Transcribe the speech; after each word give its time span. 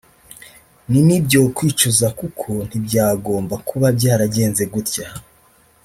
ni 0.89 0.99
n’ibyo 1.07 1.41
kwicuza 1.55 2.07
kuko 2.19 2.49
ntibyagomba 2.67 3.55
kuba 3.67 3.87
byaragenze 3.97 4.63
gutya 4.73 5.07